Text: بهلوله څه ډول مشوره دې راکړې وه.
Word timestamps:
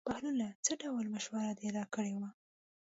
بهلوله 0.07 0.47
څه 0.65 0.73
ډول 0.81 1.05
مشوره 1.15 1.51
دې 1.59 1.67
راکړې 1.77 2.13
وه. 2.19 2.29